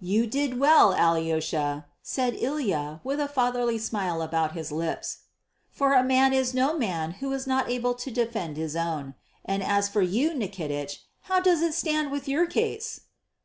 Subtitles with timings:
[0.00, 5.18] "You did well, Alyosha," said Ilya with a fatherly smile about his lips,
[5.70, 9.14] "for a man is no man who is not able to defend his own.
[9.44, 13.02] And as for you, Nikitich, how does it stand with your case?"